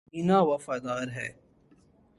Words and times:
رینا 0.13 0.39
وفادار 0.41 1.07
ہے 1.07 1.27